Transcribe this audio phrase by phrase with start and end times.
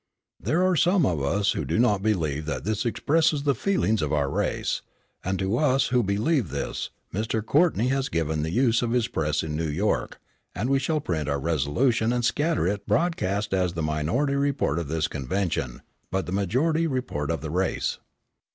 [0.39, 4.11] There are some of us who do not believe that this expresses the feelings of
[4.11, 4.81] our race,
[5.23, 7.45] and to us who believe this, Mr.
[7.45, 10.19] Courtney has given the use of his press in New York,
[10.55, 14.87] and we shall print our resolution and scatter it broadcast as the minority report of
[14.87, 17.99] this convention, but the majority report of the race."